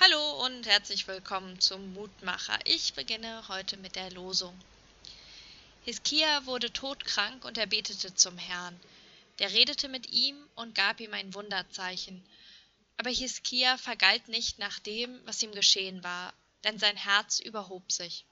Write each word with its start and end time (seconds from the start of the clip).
Hallo 0.00 0.44
und 0.44 0.64
herzlich 0.64 1.08
willkommen 1.08 1.58
zum 1.58 1.92
Mutmacher. 1.92 2.56
Ich 2.66 2.94
beginne 2.94 3.48
heute 3.48 3.76
mit 3.76 3.96
der 3.96 4.12
Losung. 4.12 4.56
Hiskia 5.84 6.46
wurde 6.46 6.72
todkrank 6.72 7.44
und 7.44 7.58
er 7.58 7.66
betete 7.66 8.14
zum 8.14 8.38
Herrn. 8.38 8.78
Der 9.40 9.52
redete 9.52 9.88
mit 9.88 10.08
ihm 10.12 10.36
und 10.54 10.76
gab 10.76 11.00
ihm 11.00 11.12
ein 11.14 11.34
Wunderzeichen. 11.34 12.24
Aber 12.96 13.10
Hiskia 13.10 13.76
vergalt 13.76 14.28
nicht 14.28 14.60
nach 14.60 14.78
dem, 14.78 15.20
was 15.24 15.42
ihm 15.42 15.50
geschehen 15.50 16.04
war, 16.04 16.32
denn 16.62 16.78
sein 16.78 16.96
Herz 16.96 17.40
überhob 17.40 17.90
sich. 17.90 18.24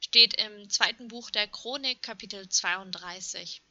Steht 0.00 0.34
im 0.40 0.68
zweiten 0.70 1.06
Buch 1.06 1.30
der 1.30 1.46
Chronik, 1.46 2.02
Kapitel 2.02 2.48
32. 2.48 3.62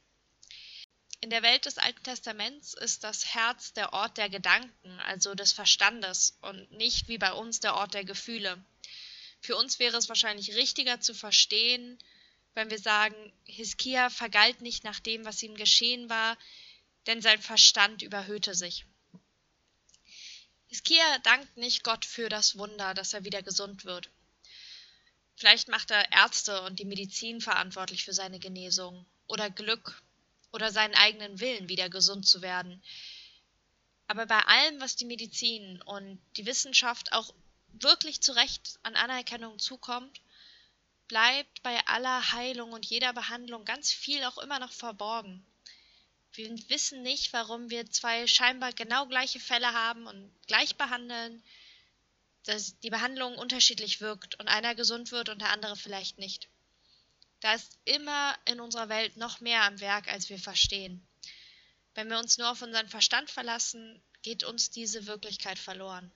In 1.24 1.30
der 1.30 1.42
Welt 1.42 1.64
des 1.64 1.78
Alten 1.78 2.02
Testaments 2.02 2.74
ist 2.74 3.02
das 3.02 3.24
Herz 3.34 3.72
der 3.72 3.94
Ort 3.94 4.18
der 4.18 4.28
Gedanken, 4.28 5.00
also 5.00 5.34
des 5.34 5.54
Verstandes, 5.54 6.36
und 6.42 6.70
nicht 6.72 7.08
wie 7.08 7.16
bei 7.16 7.32
uns 7.32 7.60
der 7.60 7.76
Ort 7.76 7.94
der 7.94 8.04
Gefühle. 8.04 8.62
Für 9.40 9.56
uns 9.56 9.78
wäre 9.78 9.96
es 9.96 10.10
wahrscheinlich 10.10 10.54
richtiger 10.54 11.00
zu 11.00 11.14
verstehen, 11.14 11.98
wenn 12.52 12.68
wir 12.68 12.78
sagen, 12.78 13.32
Hiskia 13.46 14.10
vergalt 14.10 14.60
nicht 14.60 14.84
nach 14.84 15.00
dem, 15.00 15.24
was 15.24 15.42
ihm 15.42 15.54
geschehen 15.54 16.10
war, 16.10 16.36
denn 17.06 17.22
sein 17.22 17.40
Verstand 17.40 18.02
überhöhte 18.02 18.54
sich. 18.54 18.84
Hiskia 20.66 21.18
dankt 21.20 21.56
nicht 21.56 21.84
Gott 21.84 22.04
für 22.04 22.28
das 22.28 22.58
Wunder, 22.58 22.92
dass 22.92 23.14
er 23.14 23.24
wieder 23.24 23.42
gesund 23.42 23.86
wird. 23.86 24.10
Vielleicht 25.36 25.68
macht 25.68 25.90
er 25.90 26.12
Ärzte 26.12 26.60
und 26.60 26.78
die 26.80 26.84
Medizin 26.84 27.40
verantwortlich 27.40 28.04
für 28.04 28.12
seine 28.12 28.40
Genesung 28.40 29.06
oder 29.26 29.48
Glück 29.48 30.02
oder 30.54 30.70
seinen 30.70 30.94
eigenen 30.94 31.40
Willen, 31.40 31.68
wieder 31.68 31.90
gesund 31.90 32.26
zu 32.26 32.40
werden. 32.40 32.80
Aber 34.06 34.26
bei 34.26 34.38
allem, 34.38 34.80
was 34.80 34.94
die 34.94 35.04
Medizin 35.04 35.82
und 35.82 36.20
die 36.36 36.46
Wissenschaft 36.46 37.12
auch 37.12 37.34
wirklich 37.72 38.20
zu 38.20 38.32
Recht 38.32 38.78
an 38.84 38.94
Anerkennung 38.94 39.58
zukommt, 39.58 40.20
bleibt 41.08 41.62
bei 41.62 41.84
aller 41.86 42.32
Heilung 42.32 42.72
und 42.72 42.86
jeder 42.86 43.12
Behandlung 43.12 43.64
ganz 43.64 43.92
viel 43.92 44.24
auch 44.24 44.38
immer 44.38 44.60
noch 44.60 44.72
verborgen. 44.72 45.44
Wir 46.34 46.50
wissen 46.68 47.02
nicht, 47.02 47.32
warum 47.32 47.70
wir 47.70 47.90
zwei 47.90 48.26
scheinbar 48.28 48.72
genau 48.72 49.06
gleiche 49.06 49.40
Fälle 49.40 49.72
haben 49.72 50.06
und 50.06 50.32
gleich 50.46 50.76
behandeln, 50.76 51.42
dass 52.44 52.78
die 52.80 52.90
Behandlung 52.90 53.36
unterschiedlich 53.36 54.00
wirkt 54.00 54.38
und 54.38 54.46
einer 54.46 54.76
gesund 54.76 55.10
wird 55.10 55.30
und 55.30 55.40
der 55.40 55.50
andere 55.50 55.76
vielleicht 55.76 56.18
nicht. 56.18 56.48
Da 57.44 57.52
ist 57.52 57.78
immer 57.84 58.34
in 58.46 58.58
unserer 58.58 58.88
Welt 58.88 59.18
noch 59.18 59.40
mehr 59.40 59.64
am 59.64 59.78
Werk, 59.80 60.08
als 60.08 60.30
wir 60.30 60.38
verstehen. 60.38 61.06
Wenn 61.92 62.08
wir 62.08 62.18
uns 62.18 62.38
nur 62.38 62.50
auf 62.50 62.62
unseren 62.62 62.88
Verstand 62.88 63.30
verlassen, 63.30 64.02
geht 64.22 64.44
uns 64.44 64.70
diese 64.70 65.06
Wirklichkeit 65.06 65.58
verloren. 65.58 66.10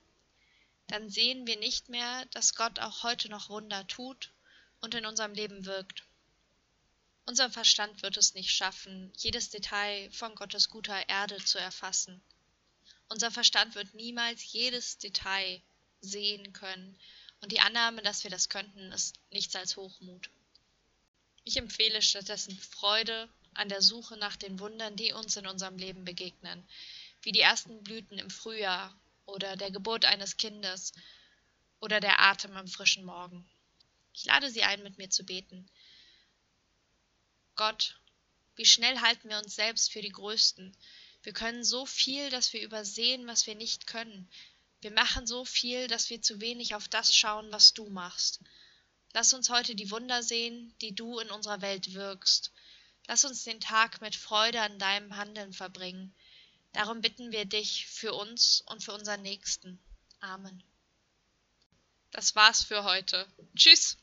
Dann 0.87 1.07
sehen 1.11 1.45
wir 1.45 1.59
nicht 1.59 1.87
mehr, 1.87 2.25
dass 2.31 2.55
Gott 2.55 2.79
auch 2.79 3.03
heute 3.03 3.29
noch 3.29 3.49
Wunder 3.49 3.85
tut 3.85 4.31
und 4.81 4.95
in 4.95 5.05
unserem 5.05 5.35
Leben 5.35 5.65
wirkt. 5.65 6.01
Unser 7.27 7.51
Verstand 7.51 8.01
wird 8.01 8.17
es 8.17 8.33
nicht 8.33 8.49
schaffen, 8.49 9.13
jedes 9.15 9.51
Detail 9.51 10.09
von 10.11 10.33
Gottes 10.33 10.67
guter 10.67 11.07
Erde 11.09 11.37
zu 11.45 11.59
erfassen. 11.59 12.23
Unser 13.07 13.29
Verstand 13.29 13.75
wird 13.75 13.93
niemals 13.93 14.51
jedes 14.51 14.97
Detail 14.97 15.61
sehen 16.01 16.53
können, 16.53 16.97
und 17.41 17.51
die 17.51 17.59
Annahme, 17.59 18.01
dass 18.01 18.23
wir 18.23 18.31
das 18.31 18.49
könnten, 18.49 18.91
ist 18.91 19.19
nichts 19.29 19.55
als 19.55 19.77
Hochmut. 19.77 20.31
Ich 21.43 21.57
empfehle 21.57 22.01
stattdessen 22.01 22.57
Freude 22.57 23.29
an 23.53 23.69
der 23.69 23.81
Suche 23.81 24.17
nach 24.17 24.35
den 24.35 24.59
Wundern, 24.59 24.95
die 24.95 25.13
uns 25.13 25.35
in 25.35 25.47
unserem 25.47 25.77
Leben 25.77 26.05
begegnen, 26.05 26.67
wie 27.21 27.31
die 27.31 27.41
ersten 27.41 27.83
Blüten 27.83 28.17
im 28.19 28.29
Frühjahr 28.29 28.97
oder 29.25 29.55
der 29.55 29.71
Geburt 29.71 30.05
eines 30.05 30.37
Kindes 30.37 30.93
oder 31.79 31.99
der 31.99 32.21
Atem 32.21 32.55
am 32.55 32.67
frischen 32.67 33.05
Morgen. 33.05 33.49
Ich 34.13 34.25
lade 34.25 34.49
Sie 34.49 34.63
ein, 34.63 34.83
mit 34.83 34.97
mir 34.97 35.09
zu 35.09 35.23
beten. 35.23 35.69
Gott, 37.55 37.99
wie 38.55 38.65
schnell 38.65 38.99
halten 38.99 39.29
wir 39.29 39.37
uns 39.37 39.55
selbst 39.55 39.91
für 39.91 40.01
die 40.01 40.09
Größten. 40.09 40.75
Wir 41.23 41.33
können 41.33 41.63
so 41.63 41.85
viel, 41.85 42.29
dass 42.29 42.53
wir 42.53 42.61
übersehen, 42.61 43.27
was 43.27 43.47
wir 43.47 43.55
nicht 43.55 43.87
können. 43.87 44.29
Wir 44.81 44.91
machen 44.91 45.27
so 45.27 45.43
viel, 45.43 45.87
dass 45.87 46.09
wir 46.09 46.21
zu 46.21 46.39
wenig 46.39 46.75
auf 46.75 46.87
das 46.87 47.13
schauen, 47.13 47.51
was 47.51 47.73
du 47.73 47.89
machst. 47.89 48.39
Lass 49.13 49.33
uns 49.33 49.49
heute 49.49 49.75
die 49.75 49.91
Wunder 49.91 50.21
sehen, 50.21 50.73
die 50.81 50.93
du 50.93 51.19
in 51.19 51.29
unserer 51.31 51.61
Welt 51.61 51.93
wirkst. 51.93 52.51
Lass 53.07 53.25
uns 53.25 53.43
den 53.43 53.59
Tag 53.59 54.01
mit 54.01 54.15
Freude 54.15 54.61
an 54.61 54.77
deinem 54.77 55.15
Handeln 55.15 55.51
verbringen. 55.51 56.13
Darum 56.73 57.01
bitten 57.01 57.31
wir 57.31 57.45
dich 57.45 57.87
für 57.87 58.13
uns 58.13 58.61
und 58.67 58.83
für 58.83 58.93
unseren 58.93 59.23
Nächsten. 59.23 59.79
Amen. 60.19 60.63
Das 62.11 62.35
war's 62.35 62.63
für 62.63 62.83
heute. 62.83 63.27
Tschüss. 63.55 63.97